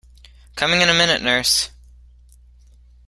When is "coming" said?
0.55-0.81